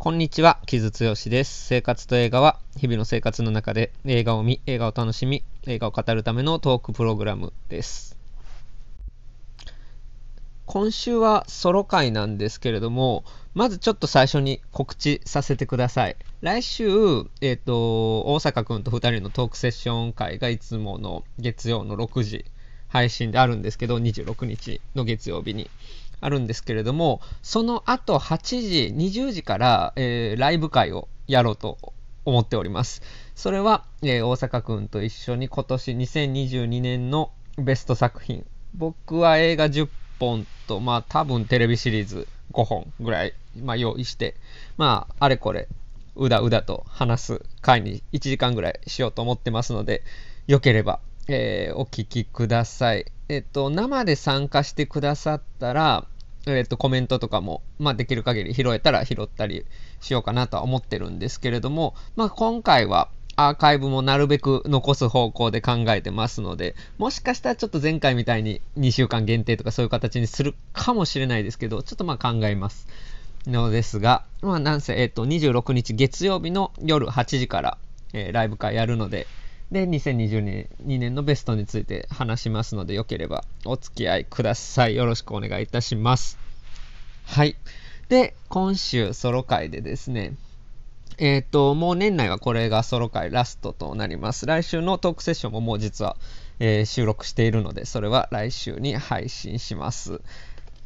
[0.00, 1.66] こんにちは、木津剛です。
[1.66, 8.16] 生活と映画は、日々の生活の中で映画を見、映画を楽しみ、映画を語るためのトークプログラムです。
[10.66, 13.24] 今週はソロ回なんですけれども、
[13.54, 16.16] まずちょっと最初に告知させてください。
[16.42, 16.86] 来週、
[17.40, 22.44] えっ、ー、と、大阪くんと2人のトークセッション会がいつもの月曜の6時
[22.86, 25.68] 配信であるんですけど、26日の月曜日に。
[26.20, 31.78] あるんですけれども、その後8時、20時から、えー、ライブ会をやろうと
[32.24, 33.02] 思っております。
[33.34, 38.44] それは、えー、大阪くんと一緒に今年2022年のベスト作品。
[38.74, 39.88] 僕は映画10
[40.18, 44.34] 本と、まあ多分テレビシリーズ5本ぐらい、まあ、用意して、
[44.76, 45.68] まああれこれ、
[46.16, 50.02] うだうだと話す回に1時間ぐらいしようと思ってますので、
[50.46, 53.04] よければ、えー、お聞きください。
[53.28, 56.06] えっと、生で参加してくださったら、
[56.46, 59.66] えっと、コメントとかも、まあ、できる限り拾えたら拾ったり
[60.00, 72.88] しようかなとは思ってるんですけれども、まあ、今回はアーカイブもなるべく残す方向で考えてますので、もしかしたらちょっと前回みたいに2週間限定とかそういう形にするかもしれないですけど、ちょっとまあ考えます。
[73.46, 77.78] のですが、まあ、なんせ、えっと、26日月曜日の夜8時から、
[78.12, 79.26] えー、ライブ会やるので、
[79.70, 84.96] で、2022年のベストについて話しますので、よければお付き合いください。
[84.96, 86.38] よろしくお願いいたします。
[87.26, 87.56] はい。
[88.08, 90.34] で、今週ソロ回でですね、
[91.18, 94.46] えっ、ー、と、もう年内はこれがソロ回ラストとなります。
[94.46, 96.16] 来週のトークセッションももう実は、
[96.60, 100.22] えー、収録しているので、それは来週に配信します。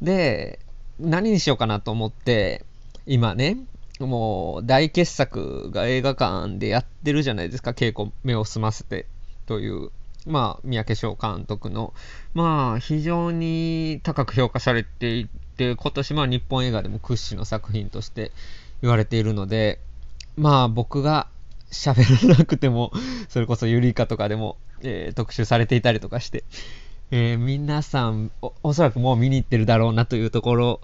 [0.01, 0.59] で、
[0.99, 2.65] 何にしようかなと思って、
[3.07, 3.59] 今ね、
[4.07, 9.07] もう大傑作が映画館でやってるじゃないですか、稽古目を澄ませて
[9.47, 9.91] という、
[10.27, 11.95] まあ、三宅翔監督の、
[12.35, 18.31] まあ、非常に高く評価されていて、今年は日本映画でも屈指の作品として
[18.83, 19.81] 言われているので、
[20.37, 21.29] まあ、僕が
[21.71, 22.93] 喋らなくても、
[23.29, 26.45] それこそユリカとかでも、えー、特集されていたりとかして、
[27.11, 30.81] えー、皆さんお、おそらくもう見に行ってるだろうなというところ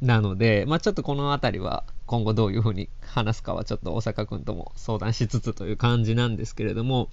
[0.00, 7.08] なので、まあ、ちょっとこの辺りは今後どういうふうに話すかはちょっと大阪くんとも相談しつつという感じなんですけれども、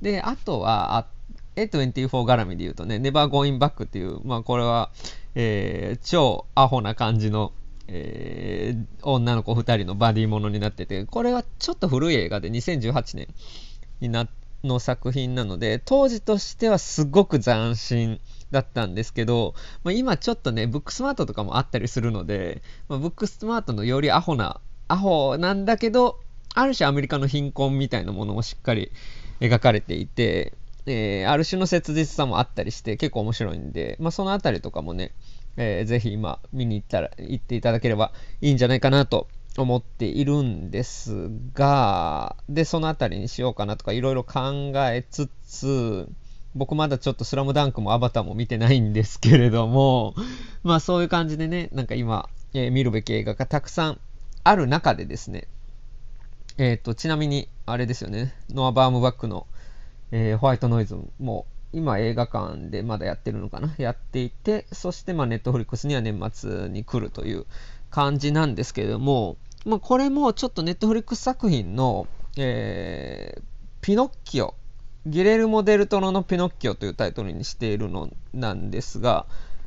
[0.00, 1.06] で、あとは、
[1.56, 4.90] A24 絡みで言うとね、Never Going Back っていう、まあこれは、
[5.34, 7.52] えー、超アホな感じの、
[7.88, 13.28] えー、女の子2人のバディものになってて、これはちょっと古い映画で2018年
[14.00, 14.28] にな
[14.62, 26.18] の作品なので、当時としてはすごく斬新だったんですけど、まあ、今ちょっとね、ブックスマートとかもあったりするので、まあ、ブックスマートのよりアホな、アホなんだけど、
[26.54, 28.90] ある種アメリカの貧困みたいなものもしっかり
[29.40, 30.52] 描かれていて、
[30.86, 35.12] えー、ある種の切実さもあったりして結構面白いんで、まあ、そのあたりとかもね、
[35.56, 46.08] えー、ぜひ今見に行ったら、行っていただければいいんじゃないかなと思っているんですが、で、そのあたりにしようかなとかいろいろ考えつつ、
[46.54, 50.14] 僕まだちょっとスラムダンクもアバターも見てないんですけれども、
[50.62, 54.00] まあそういう感じでね、なんか今、えー、見るべき映画がたくさん
[54.42, 55.46] ある中でですね、
[56.58, 59.46] えっ、ー、と、ちなみに、あれですよね、ノア・バームバックの、
[60.10, 67.46] えー、ホワイトノイズも今映画館でまだやってるのかなやっていて、そしてまあネットフリックスには年末に来るという
[67.90, 73.42] 感じなんですけれども、まあこれもちょっとネットフリックス作品の、えー、
[73.82, 74.54] ピノッキオ
[75.06, 79.26] ギレルモ・デルトロのピノッキオというタイトルにしているのなんですが、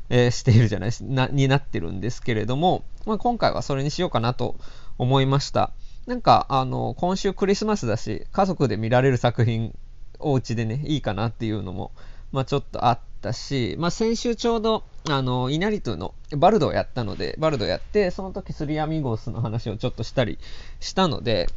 [0.10, 4.56] えー、しているじゃないな、になってるんですけれども、まあ、今回はそれにしようかなと
[4.98, 5.72] 思いました。
[6.06, 9.74] なんか、あの、今週クリスマスだし、家族で見られる作品、
[10.20, 11.92] お家でね、いいかなっていうのも、
[12.32, 20.40] まあちょっとあったし、まあ先週ちょうど、あの、イナリトゥのバルドをやったので、バルドやって、その時スリアミゴスの話をちょっとしたり
[20.80, 21.50] したので、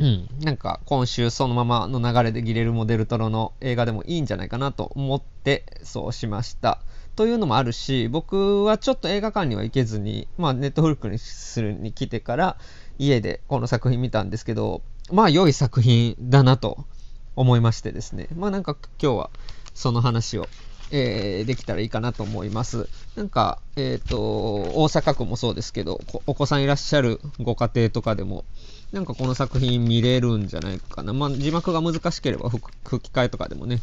[0.00, 6.80] うん、なんか今週そのままの流れでギレルモ・デルトロの映画でもいいんじゃないかなと思ってそうしました。
[7.16, 12.56] というのもあるし、僕はちょっと映画館には行けずに、まあネットフリックにするに来てから
[12.98, 14.80] 家でこの作品見たんですけど、
[15.12, 16.86] まあ良い作品だなと
[17.36, 18.28] 思いましてですね。
[18.34, 19.30] まあなんか今日は
[19.74, 20.48] その話を
[20.92, 22.88] えー、できたらいいかなと思います。
[23.16, 28.44] なんか、えっ、ー、と、大阪府もそうですけど、お子さんいらっしゃるご家庭とかでも、
[28.92, 31.12] なんかこの作品見れるんじゃないかな。
[31.12, 32.60] まあ、字幕が難しければ吹
[33.10, 33.80] き替えとかでもね、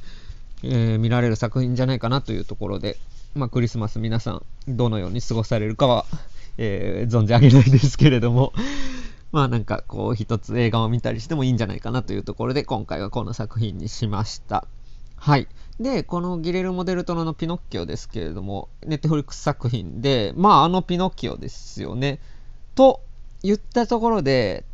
[0.64, 2.98] えー、見られる作品じゃないかなというところで、
[3.36, 6.06] まあ、クリスマス皆さんどのように過ごされるかは、
[6.58, 8.54] えー、存じ上げないですけれども、
[9.32, 14.68] まあなんかこう一つ映画を見たりしてもいいんじゃないかなというところで今回はこの作品にしました。
[15.16, 15.48] はい。
[15.80, 22.20] で、このギレルモ・デルトロのピノッキオですけれども、ネットフリックス作品で、まああのピノッキオですよね。
[22.76, 23.02] と、
[23.44, 24.66] 言ったところで、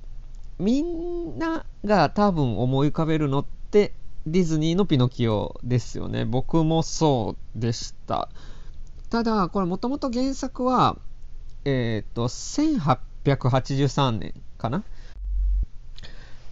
[0.59, 3.93] みんなが多分思い浮かべるのって
[4.25, 6.25] ディズニーのピノキオですよね。
[6.25, 8.29] 僕もそうでした。
[9.09, 10.97] ただ、これもともと原作は、
[11.65, 14.83] えっ、ー、と、1883年かな？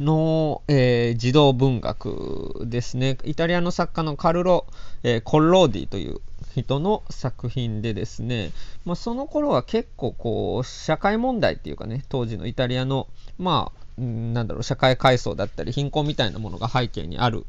[0.01, 3.17] の、えー、児童文学ですね。
[3.23, 4.65] イタリアの作家のカルロ・
[5.03, 6.19] えー、コッローディという
[6.55, 8.51] 人の作品でですね、
[8.83, 13.07] まあ、その頃は結構こう、社会問題っていうかね、当時のイタリアの、
[13.37, 17.45] まあ、なんだろう、社会階層だったり、貧困みたいなものが背景にある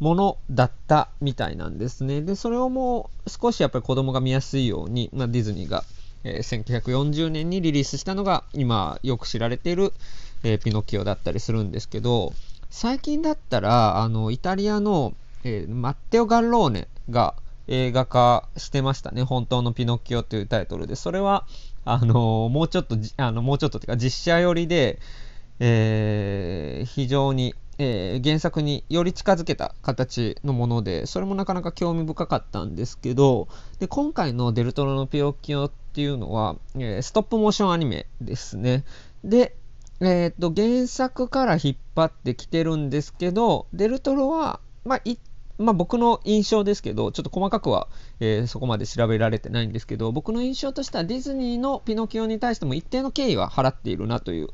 [0.00, 2.20] ものだったみたいなんですね。
[2.22, 5.84] で、それをもう少しやっぱり子供が見やすいように、まあ、ディズニーが、
[6.24, 9.92] えー、1940年にリリースしたのが、今よく知られている、
[10.42, 12.32] えー、ピノキオだったりするんですけど、
[12.70, 15.14] 最近だったら、あの、イタリアの、
[15.44, 17.34] えー、マッテオ・ガッローネが
[17.68, 19.22] 映画化してましたね。
[19.22, 20.96] 本当のピノキオというタイトルで。
[20.96, 21.46] それは、
[21.86, 24.98] あのもうちょっと、あの、もうちょっとっていうか、実写寄りで、
[25.66, 33.48] えー、非常に、えー、原作により近づけた形のもので、それもなかなか興味深かったんですけど、
[33.80, 38.84] で今回のデルトロのピオキオっていうのは、えー、ストップモーションアニメですね。
[39.24, 39.56] で、
[40.00, 45.00] えっ、と、原作から引っ張ってきてるんですけど、デルトロは、まあ、
[45.56, 47.88] まあ、僕の印象ですけど、ちょっと細かくは、
[48.20, 54.48] えー、そこまで調べられてないんですけど、僕の印象としてはディズニーのピノキオに対しても一定の敬意は払っているなという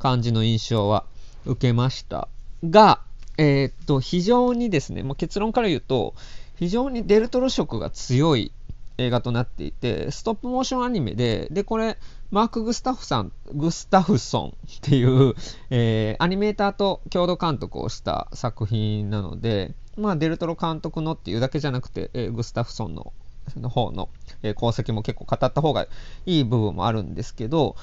[0.00, 1.04] 感じの印象は
[1.46, 2.26] 受けました。
[2.64, 3.00] が、
[3.38, 6.14] えー、っと、非常にですね、もう結論から言うと、
[6.58, 8.52] 非常にデルトロ色が強い
[8.98, 11.96] 映画となっていて、ストップモーションアニメで、で、これ、
[12.30, 14.52] マーク・グスタフさん、グスタフソンっ
[14.82, 15.34] ていう、
[15.70, 23.12] えー、アニメーターと共同監督をした作品なので、まあ、デルトロ監督のっていうだけじゃなくて、えー、グスタフソンの
[23.56, 24.08] の方の、
[24.42, 25.88] えー、功績も結構語った方が
[26.26, 27.74] いい部分もあるんですけど、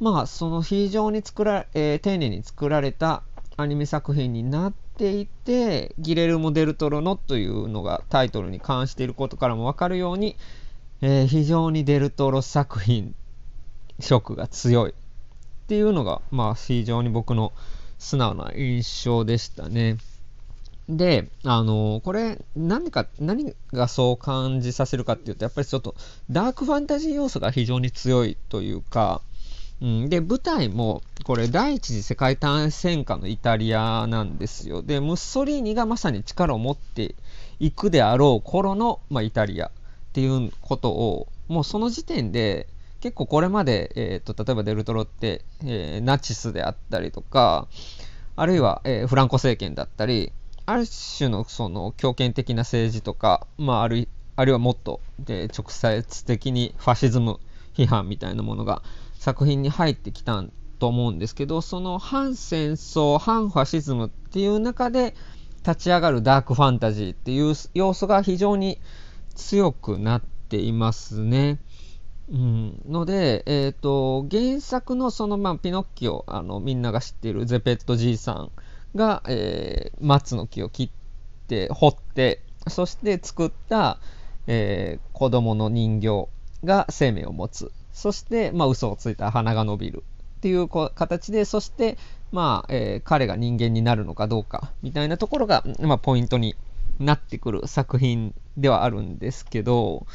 [0.00, 3.22] まあ、その非常に作ら、えー、丁寧に作られた
[3.56, 10.36] アニメ作品になっていて、ギレルモ・デルトロのというのがタイトルに関していることからもわかるように、
[11.00, 13.14] えー、非常にデルトロ作品
[14.00, 14.94] 色が強いっ
[15.68, 17.52] ていうのが、まあ、非常に僕の
[17.98, 19.98] 素直な印象でしたね。
[20.88, 25.94] で、あのー、これ、何か、何がそう感じさせるかっていうと、やっぱりちょっと、
[26.30, 29.22] ダークファンタジー要素が非常に強いというか、
[29.80, 34.82] うん、で、舞台も、これ、第一次世界大戦下のイタリアなんですよ。
[34.82, 37.14] で、ムッソリーニがまさに力を持って
[37.58, 39.70] いくであろう頃の、まあ、イタリアっ
[40.12, 42.68] ていうことを、もうその時点で、
[43.00, 47.68] 結構これまで、えーと、例えばデルトロって、えー、ナチスであったりとか、
[48.36, 50.32] あるいは、えー、フランコ政権だったり、
[50.66, 57.38] ある種のその強権的な政治とか、まあ、あるあるいはもっとで直接的にファシズム
[57.74, 58.82] 批判みたいなものが
[59.18, 60.44] 作品に入ってきた
[60.78, 65.14] と思うんですけど、その反戦争、反ファシズムっていう中で
[65.66, 68.78] 立ち上がるダークファンタジーっていう要素が非常に
[69.34, 71.58] 強くなっていますね。
[72.30, 78.50] うん、ので、えーと、原作のその、まあ、ピノッキオあのみんなが知っているゼペットじいさん
[78.94, 80.90] が、えー、松の木を切っ
[81.48, 83.98] て掘ってそして作った、
[84.46, 86.28] えー、子供の人形
[86.64, 90.02] が生命を持つそして、まあ、嘘をついた鼻が伸びる
[90.38, 91.96] っていう形で、そして、
[92.32, 96.56] まあ、えー、彼が人間になるのかどうかみたいなところが、まあ、ポイントに
[96.98, 100.06] なってくる作品ではあるんですけど、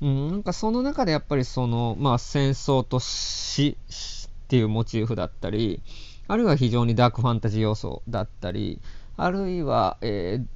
[0.00, 3.76] うん、なんかその中でやっぱりその、まあ、戦争と死
[4.26, 5.82] っていうモチーフだったり、
[6.28, 8.80] あるいは非常にダークファンタジー要素だったり、
[9.16, 10.46] あるいは、えー、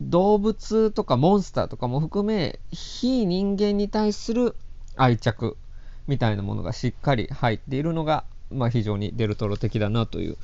[0.00, 4.56] 動物とかモンスターとかも含め、非人間に対する
[4.96, 5.58] 愛着
[6.06, 10.36] みたいなものがしっかり入っているのが、まあ、非常にデルトロ的だなという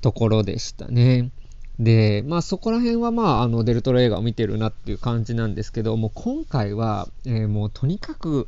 [0.00, 1.30] ところでしたね。
[1.78, 8.46] で、まあそこら辺はまああのデルトロ映画を見てるなっていう感じなんですけど、も今回は、えー、もうとにかく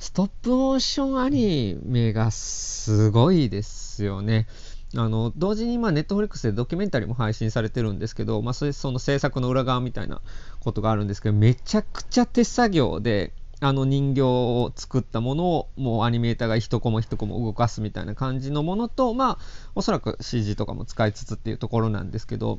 [0.00, 4.48] ストップモーションアニメがすごいですよね。
[4.96, 10.20] あの同時に今、ネットフリックスでドキュメンタリーも配信されてるんですけど、まあ、それその制作の裏側みたいな
[10.60, 13.32] ことがあるんですけど、めちゃくちゃ手作業で、
[13.64, 19.38] あの人形を作ったものをもうアニメーターが一コマ一コマ動かすみたいな感じのものと、まあ、
[19.76, 22.58] おそらく CG とかも使いつつっていうところなんですけど、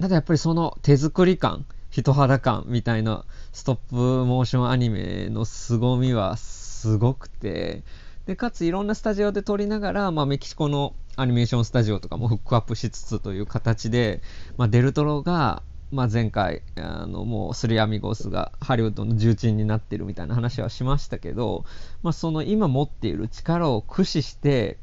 [0.00, 7.82] ただやっぱりその手作り感、人肌感みたいなストップモーションアニメの凄みはすごくて、
[8.26, 14.20] で、かついろんなスタジオで撮りながら、まあ、メキシコのアニメーションスタジオとかもフックアップしつつという形で、
[14.56, 21.64] まあ、デルトロがまあ、前回あのもうスリアミゴスがハリウッドの重鎮になってるみたいな話はしましたけど、
[22.02, 24.78] まあ、その今持っている力を駆使して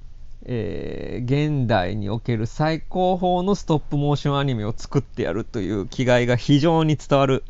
[0.46, 7.46] えー、現代における最高峰のストップモーションアニメを作ってやるという気概が非常に伝わる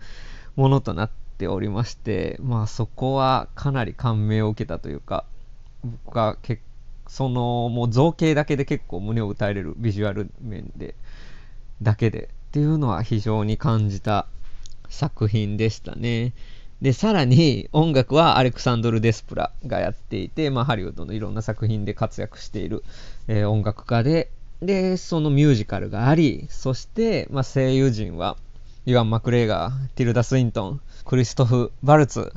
[0.56, 5.26] ものとなっておりまして、まあそこはかなり感銘を受けたというか、
[5.84, 6.62] 僕が結
[7.08, 10.96] そのもう造形だけで結構胸を打たれるビジュアル面で
[11.82, 14.28] だけでっていうのは非常に感じた
[14.88, 16.34] 作品でしたね。
[16.84, 22.84] で、さらに音楽はアレクサンドル・デスプラがやっていて、まあ、ハリウッドのいろんな作品で活躍している、
[23.28, 24.30] えー、音楽家で、
[24.62, 28.38] で、そのミュージカルがあり、そして、まあ、声優陣は、
[28.86, 32.34] ユアン・マクレガー、ティルダ・スウィントン、クリストフ・ヴァルツ、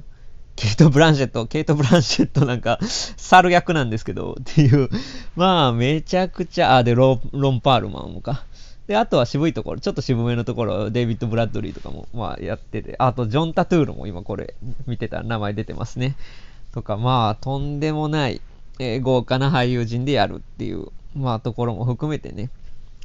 [0.54, 2.78] ケイト・ブランシェット、ケイト・ブランシェットなんか、
[3.18, 4.88] 猿役なんですけど、っていう、
[5.34, 8.46] まあ、めちゃくちゃ、あ、で、ロン・パールマンもか。
[8.86, 14.54] で、あとは渋いところ、ちょっと渋めのところ、デイビッド・ブラッドリーとかも、まあ、やってて、あと、ジョン・タトゥールも今これ、
[14.86, 16.16] 見てたら名前出てますね。
[16.72, 18.40] とか、まあ、とんでもない、
[18.78, 22.50] えー、豪華な俳優陣でやるっていう、まあ、ところも含めてね、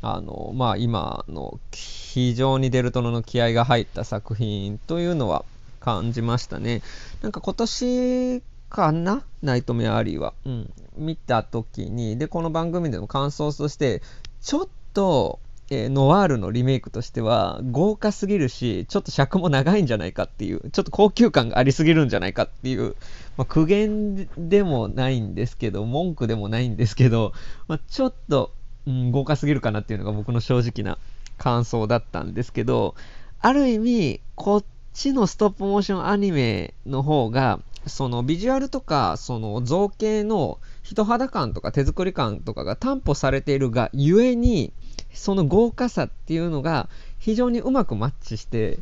[0.01, 5.45] あの、まあ、今の、非常にデルトロの気合が入った作品というのは
[5.79, 6.81] 感じましたね。
[7.21, 9.23] なんか今年かな？
[9.41, 10.33] ナイトメアリーは。
[10.45, 10.73] うん。
[10.97, 14.01] 見た時に、で、この番組での感想として、
[14.41, 15.39] ちょっと、
[15.71, 22.97] えー、ノワールのリメイクとしては豪華すぎるし、ちょっと尺も長いんじゃないかっていう、ちょっと高級感がありすぎるんじゃないかっていう、
[23.37, 27.31] まあ、苦言でもないんですけど、文句でもないんですけど、
[27.69, 28.51] まあ、ちょっと、
[28.85, 30.97] うん、豪華すぎるかなっていうのが僕の正直な
[31.37, 32.95] 感想だったんですけど、
[33.39, 34.63] ある意味、こっ
[34.93, 44.71] ちのストップモーションアニメの方が、そのビジュアルとか、その造形の人肌感とか手作り感とかが担保されているがゆえに、
[45.13, 48.79] その豪華さっていうのが非常にうまくマッチして、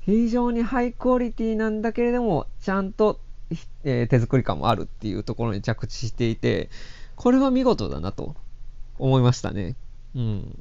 [0.00, 3.18] 非常にハイクオリティなんだけれども、ちゃんと、
[3.84, 6.68] えー、手作り感もあるっていうところに着地していて、
[7.16, 8.34] これは見事だなと
[8.98, 9.76] 思いましたね。
[10.14, 10.58] うん。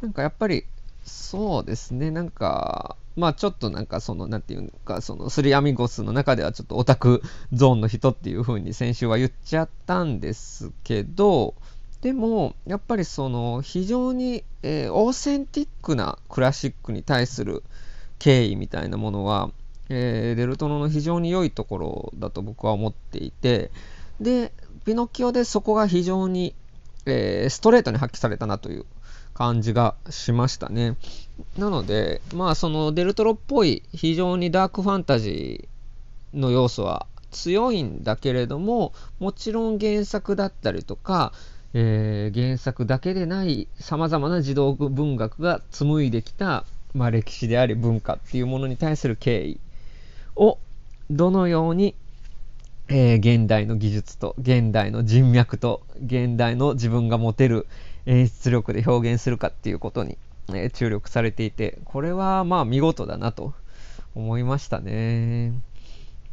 [0.00, 0.64] なんかやっぱり、
[1.04, 11.54] そうですね、なんか、まあちょっとなんかその、なんていうか、そのスリアミゴスの中ではちょっとオタクゾーンの人っていう風に先週は言っちゃったんですけど、
[12.00, 17.62] でも、やっぱりその非常に、えー、オーセンティックなクラシックに対する
[18.18, 19.50] 敬意みたいなものは、
[19.88, 23.70] えー、デルトロの非常に良いところだと僕は思っていて、
[24.20, 24.52] で、
[24.84, 26.54] ピノキオでそこが非常に、
[27.06, 28.84] えー、ストレートに発揮されたなという
[29.34, 30.96] 感じがしましたね。
[31.58, 41.32] なので、まあそのデルトロっぽい非常にダークファンタジーの要素は強いんだけれども、もちろん原作だったりとか、
[41.74, 46.64] えー、原作だけでない様々な児童文学が紡いできた、
[46.94, 49.60] まあ、歴史であり文化っていうものに対する敬意
[50.36, 50.58] を
[51.10, 51.96] どのように、
[52.88, 57.66] えー、現代の技術と現代の人脈と現代の自分が持てる
[58.06, 60.18] 演出力で表現するかっていうことに、
[60.52, 63.54] え、注力されていて、これはまあ見事だなと
[64.14, 65.52] 思いましたね。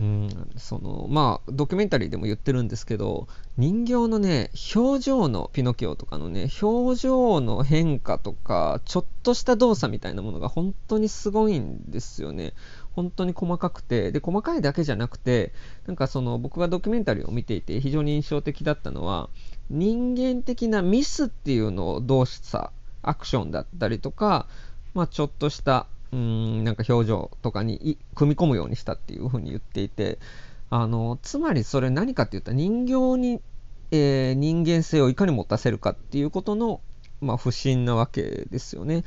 [0.01, 12.53] うん、そのまあドキュメンタリーでも言ってるんですけど人形のね表情のピノキオとかのね表情の変化とかちょっとした動作みたいなものが本当にすごいんですよね
[12.95, 15.53] 本当に細かくてで細かいだけじゃなくて
[15.85, 19.29] なんかその僕がドキュメンタリーを見ていて非常に印象的だったのは
[19.69, 22.69] 人間的なミスっていうのを動作
[23.01, 24.47] アクションだったりとか、
[24.93, 30.19] まあ、ちょっとしたうんなんか表情とかに組み込むようにしたっていうふうに言っていて
[30.69, 33.41] あのつまりそれ何かって言ったら人形に、
[33.91, 36.81] えー、人間性をいかに持たせるかっていうことの、
[37.21, 39.03] まあ、不審なわけですよね。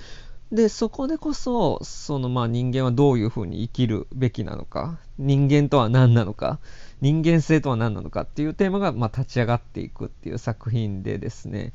[0.53, 6.59] でそこでこそそのまあ人間はどういうふうに生きるべきなのか人間とは何なのか
[7.01, 11.73] 人間性とは何なのかっていうテーマがまあ立ち上がっていくっていう作品でですね、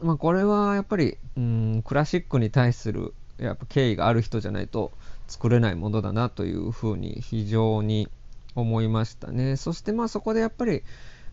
[0.00, 4.92] まあ、これはやっぱりうんクラシックに対するやっぱ敬意がある人じゃないと
[5.28, 8.08] 作れないものだなというふうに非常に
[8.54, 9.56] 思いましたね。
[9.56, 10.82] そしてまあそこでやっぱり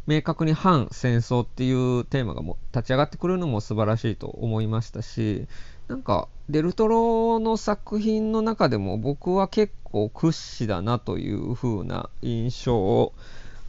[0.08, 5.48] 明確に反戦争っていうテーマがも立ち上がってくるのも素晴らしいと思いましたし、
[5.90, 13.12] なんかデルトロの作品の中でも僕は結構屈指だなという風な印象を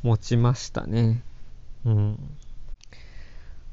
[0.02, 1.22] 持ちましたね。
[1.86, 2.18] うん。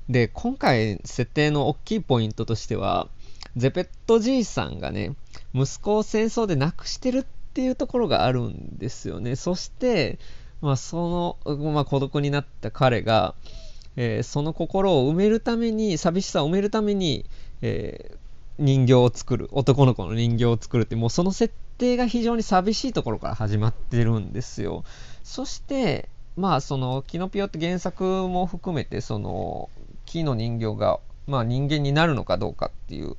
[0.09, 3.09] で、今回設定の大きいポイントとしては、
[3.57, 5.15] ゼペットじいさんがね、
[5.53, 9.35] 息子を戦争で亡くしてるっていうところがあるんですよね。
[9.35, 10.19] そして、
[10.61, 13.35] まあ、その、まあ、孤独になった彼が、
[13.97, 17.25] えー、その心を埋めるために、寂しさを埋めるために、
[17.61, 18.26] えー、
[18.59, 24.83] 人形を作る、男の子の人形を作るって、もうその設定が非常に寂しいところから始まってるんですよ。
[25.23, 29.69] そして、まあ、その、キノピオって原作も含めて、その、
[30.05, 33.15] 木の人形が、まあ、人間になるのかどうかっていう、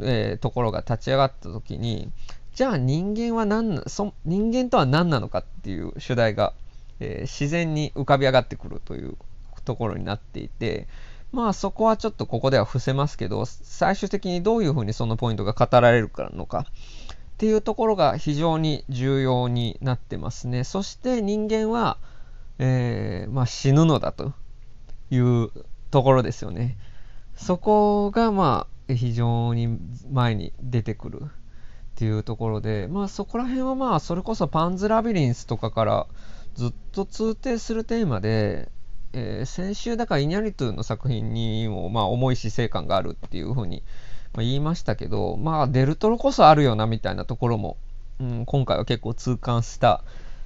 [0.00, 2.10] えー、ところが立ち上がった時に
[2.54, 6.52] じゃあ人間は何そ人間とは何なのかっていう主題が、
[7.00, 9.16] えー、自然に浮かび上がってくるという
[9.64, 10.86] ところになっていて
[11.34, 16.66] まあそこはちょっとここでは伏せますけど最終的にどういうふうにそのポイントが語られるかのか。
[17.34, 20.62] っていうところが非常に重要になってますね。
[20.62, 21.98] そして人間は、
[22.60, 24.32] えー、まあ、死ぬのだと
[25.10, 25.50] いう
[25.90, 26.78] ところですよね。
[27.34, 29.78] そこがまあ非常に
[30.12, 31.26] 前に出てくるっ
[31.96, 36.06] ていうところでまあそこら辺はまあそれこそパンズラビリンスとかから
[36.54, 38.70] ずっと通底するテーマで
[39.16, 43.84] えー、先週だからイニャリトゥの作品にも、まあ、重い死生観があるっていうふうに、
[44.34, 47.76] ま、言いましたけど、まあ、デルトロこそあるよなみたいなところも、
[48.20, 50.02] うん、今回は結構痛感した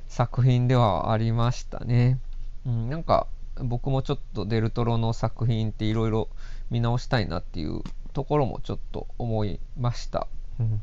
[0.07, 2.19] 作品ではありましたね。
[2.67, 6.29] うん、なんか僕もちょっとデルトロの作品っていろいろ
[6.71, 7.83] 見直したいなっていう
[8.13, 10.27] ところもちょっと思いました。
[10.61, 10.83] うん、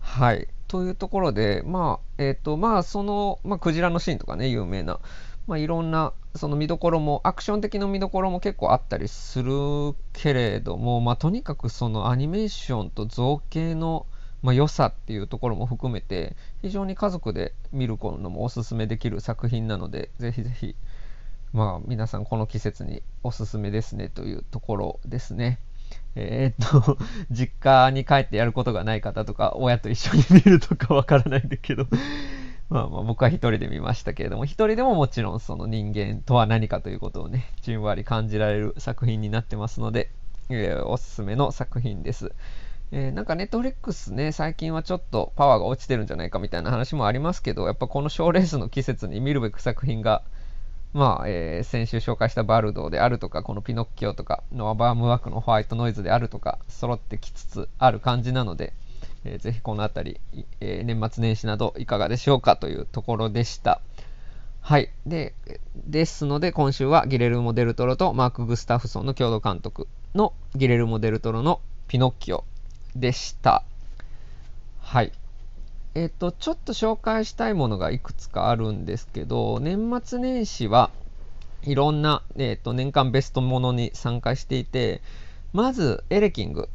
[0.00, 0.48] はい。
[0.68, 4.98] というところで、まあ、えっ、ー、と、まあ、その、まあ、クジラのシーンとかね、有名な、
[5.46, 9.52] まあ、いろんなその見どころもアクション的な見どころも結構あったりする
[10.12, 14.06] けれども、まあ、とにかくそのアニメーションと造形の、
[14.42, 20.74] まあ、良さっていうところも含めて非常に家族で見るのもおすすめできる作品なのでぜひぜひ、
[21.52, 25.58] まあ、皆さんこの季節におすすめですねというところですね。
[26.16, 26.98] えー、っと、
[27.30, 31.86] 実家に帰ってやることがない方とか、親と一緒に見るとかわからないんだけど
[32.68, 40.10] まあまあ僕は一人で見ましたけれども、一人でももちろんその人間とは何かということをね、じんわり感じられる作品になってますので、
[40.48, 42.32] えー、おすすめの作品です。
[42.92, 50.22] えー、なんかネットフリックスね、最近はちょっとパワーが落ちてるんじゃないかみたいな話もありますけど、やっぱこの賞レースの季節に見るべく作品が、
[50.92, 58.72] まあ、えー、先週紹介したバルドであるとか、このピノッキオとか、ノア・バームワークのホワイトノイズであるとか、揃ってきつつある感じなので、
[59.26, 63.80] えー、ぜひこの辺り、えー、年末年始などいかがでしょうかというところでした。
[64.60, 64.90] はい。
[65.04, 65.34] で、
[65.76, 72.44] ですので、今週はギレルモ・デルトロとマーク・グスタフソンの共同監督のギレルモ・デルトロのピノッキオ
[72.94, 73.64] でした。
[74.80, 75.12] はい。
[75.94, 80.90] えっ、ー、と、ちょっと紹介したいものがいくつかあるんですけど、年末年始は
[81.62, 85.00] いろんな、えーと、年間ベストものに参加していて、
[85.52, 86.68] まず、エレキング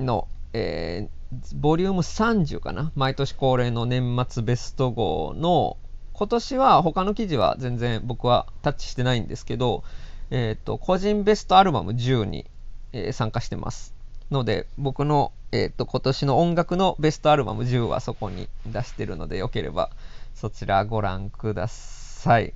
[0.00, 1.08] の、え、
[1.54, 2.92] ボリューム30かな？
[2.94, 5.76] 毎年恒例の年末ベスト号の
[6.12, 9.84] 今年は他の記事は全然僕はタッチしてないんですけど、
[10.30, 12.44] えっ、ー、と、個人ベストアルバム10に、
[12.92, 13.94] えー、参加してます。
[14.30, 19.90] ので、僕の、えっ、ー、と、今年の音楽のベストアルバム10はそこに出してるので、よければ
[20.34, 22.52] そちらご覧ください。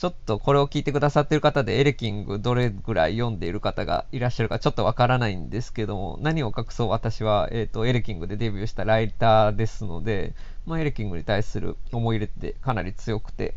[0.00, 10.32] ちょっとこれを聞いてくださってる方でエレキングどれぐらい読んでいる方がいらっしゃるかちょっとわからないんですけども、何を隠そう私は、えーと、エレキングでデビューしたライターですので、
[10.64, 13.56] まあ、エレキングに対する思い入れってかなり強くて、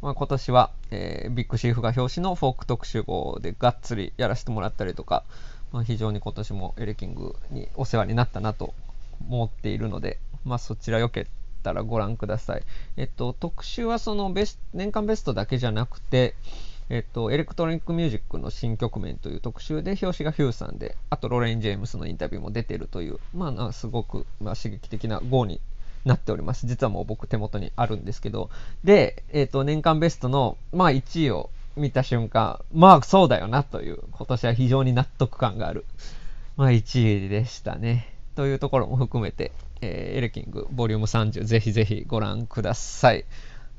[0.00, 5.24] まあ、今年は、えー、ビッグシーフが表紙のフォーク特集号でがっつりやらせてもらったりとか、
[5.72, 8.74] まあ、非常に今年もエレキングにお世話になったなと
[9.28, 11.26] 思っているので、まあ、そちらよか
[11.60, 12.62] ったらご覧ください。
[12.96, 16.34] えっと、特集はそのベス年間ベストだけじゃなくて、
[16.88, 25.60] えっと、エレクトロニックミュージックの新局面という特集で表紙がヒューさんで、あとロレイン・ジェームスのインタビューも出てるという、まあ、すごく、まあ、刺激的な号に
[26.04, 26.66] なっております。
[26.66, 28.50] 実はもう僕手元にあるんですけど、
[28.82, 35.84] で、えっと、年間ベストの、まあ、1位を見た瞬間、まあ、そうだよなという、今年は非常に納得感がある、
[36.56, 38.16] まあ、1位でしたね。
[38.34, 43.24] というところも含めて、えー、エレキングボリューム30ぜひぜひご覧ください。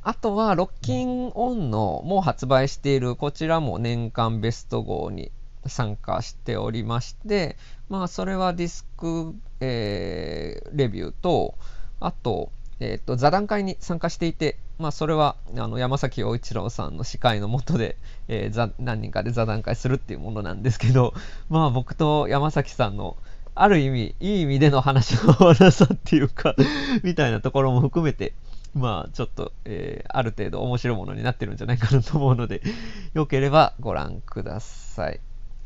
[0.04, 5.32] あとは、ロッキンオンのもう発売しているこちらも年間ベスト号に
[5.68, 7.56] 参加しておりまして、
[7.88, 11.56] まあ、それはディスク、えー、レビューと、
[12.00, 17.96] あと、えっ、ー、と、座談会に参加していて、まあ、それは、あの、山崎陽一郎さんの司会のもとで、
[18.28, 21.14] えー、何人かで座談会するっていうものなんですけど、
[21.50, 23.18] まあ、僕と山崎さんの、
[23.62, 26.56] ある意味、いい意味での話の悪さっていうか
[27.04, 28.34] みたいなところも含めて、
[28.74, 32.63] まあ、ちょっと、えー、ある程度面白いものになってるんじゃないかなと思うので、
[33.13, 35.19] よければご覧ください。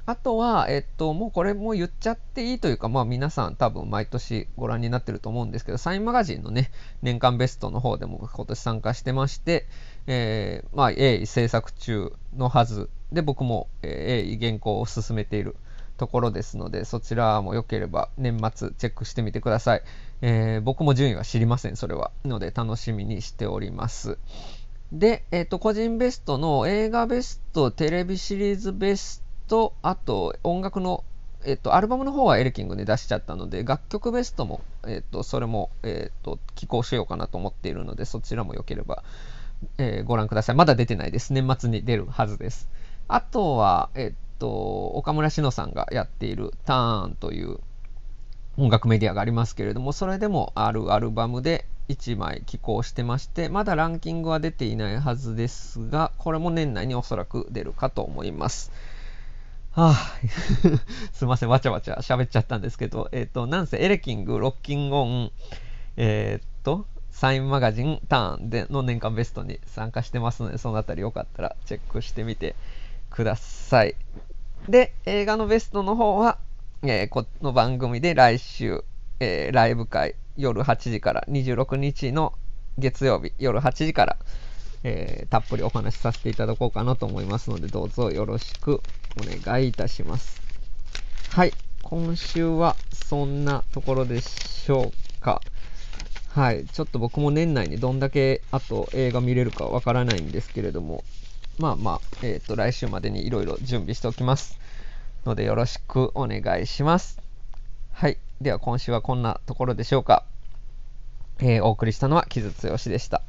[0.08, 9.67] あとは、えっと、もうこれも言っちゃっていいというか、まあ皆さん多分毎年ご覧になってると思うんですけど、サインマガジンのね、年間ベストの方でも今年参加してまして、
[10.05, 15.55] えー、まあ鋭意制作中のはずで、僕も、鋭意原稿を進めている
[15.97, 19.84] ところですので、そちらも良ければ年末チェックしてみてください。
[20.21, 22.12] えー、僕も順位は知りません、それは。
[22.23, 24.17] ので楽しみにしております。
[24.91, 31.03] で、えっ、ー、と、個人ベストの映画ベスト、テレビシリーズベスと、あと、音楽の、
[31.43, 39.03] えっと、アルバムの方はエレキングで出しちゃったので、楽曲ベストも、えっと、それも、えっと、寄稿しようかなと思っているので、そちらもよければ、
[39.77, 40.55] えー、ご覧ください。
[40.55, 41.34] まだ出てないです。
[41.34, 42.69] 年末に出るはずです。
[43.08, 47.60] あとは、えっと、岡村志乃さんがやっているターンという
[48.58, 58.71] 音楽メディアがありますけれども、それでもあるアルバムで1枚寄稿してまして、まだランキングは出ていないはずですが、これも年内におそらく出るかと思います。
[59.71, 59.95] はあ、
[61.12, 65.32] すいません、わちゃわちゃ喋っちゃったんですけど、えっ、ー、と、なんせエレキング、ロッキンオン、
[65.98, 72.56] えっ、ー、と、サインマガジンターンでの年間ベストに参加してますので、そのあたりよかったらチェックしてみて
[73.10, 73.96] ください。
[74.70, 76.38] で、映画のベストの方は、
[76.84, 78.84] えー、この番組で来週、
[79.20, 82.34] えー、ライブ会夜8時から26日の
[82.78, 84.18] 月曜日夜8時から、
[84.84, 88.82] えー、たっぷりお話しさせていただこうかなと思いますのでどうぞよろしく
[89.18, 90.41] お願いいたします
[91.32, 95.41] はい今週はそんなところでしょうか
[96.30, 101.04] はいちょっと僕も年内にどんだけあと映画見れるかわからないんですけれども
[101.58, 104.60] まあまあ、えっ、ー、と来週までにいろいろ準備しておきます
[105.26, 107.26] のでよろしくお願いします
[107.98, 108.18] はい。
[108.41, 110.26] では今週はこんなところでしょうか。
[111.39, 113.22] えー、お送りしたのは木津剛でした。